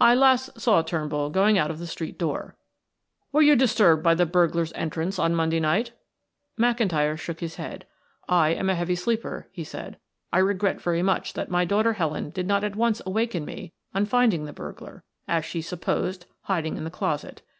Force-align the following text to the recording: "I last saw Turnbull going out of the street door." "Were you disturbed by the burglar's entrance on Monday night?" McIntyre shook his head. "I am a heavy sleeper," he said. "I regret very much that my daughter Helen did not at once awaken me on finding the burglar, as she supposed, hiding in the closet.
"I 0.00 0.12
last 0.16 0.60
saw 0.60 0.82
Turnbull 0.82 1.30
going 1.30 1.56
out 1.56 1.70
of 1.70 1.78
the 1.78 1.86
street 1.86 2.18
door." 2.18 2.56
"Were 3.30 3.42
you 3.42 3.54
disturbed 3.54 4.02
by 4.02 4.16
the 4.16 4.26
burglar's 4.26 4.72
entrance 4.72 5.20
on 5.20 5.36
Monday 5.36 5.60
night?" 5.60 5.92
McIntyre 6.58 7.16
shook 7.16 7.38
his 7.38 7.54
head. 7.54 7.86
"I 8.28 8.48
am 8.48 8.68
a 8.68 8.74
heavy 8.74 8.96
sleeper," 8.96 9.46
he 9.52 9.62
said. 9.62 9.96
"I 10.32 10.38
regret 10.40 10.80
very 10.80 11.04
much 11.04 11.34
that 11.34 11.48
my 11.48 11.64
daughter 11.64 11.92
Helen 11.92 12.30
did 12.30 12.48
not 12.48 12.64
at 12.64 12.74
once 12.74 13.00
awaken 13.06 13.44
me 13.44 13.72
on 13.94 14.04
finding 14.06 14.46
the 14.46 14.52
burglar, 14.52 15.04
as 15.28 15.44
she 15.44 15.62
supposed, 15.62 16.26
hiding 16.42 16.76
in 16.76 16.82
the 16.82 16.90
closet. 16.90 17.42